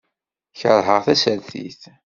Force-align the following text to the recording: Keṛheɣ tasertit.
Keṛheɣ 0.59 0.99
tasertit. 1.05 1.81